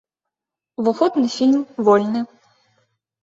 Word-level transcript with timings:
Уваход 0.83 1.13
на 1.25 1.29
фільм 1.35 1.61
вольны. 1.89 2.21